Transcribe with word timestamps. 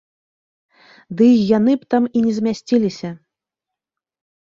Ды 1.19 1.27
й 1.33 1.45
яны 1.57 1.73
б 1.83 1.89
там 1.97 2.03
і 2.09 2.19
не 2.27 2.33
змясціліся. 2.41 3.09